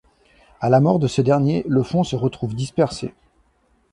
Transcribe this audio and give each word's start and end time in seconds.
À 0.61 0.69
la 0.71 0.79
mort 0.79 0.97
de 0.97 1.07
ce 1.07 1.21
dernier, 1.21 1.63
le 1.67 1.83
fonds 1.83 2.03
se 2.03 2.15
retrouve 2.15 2.55
dispersé. 2.55 3.13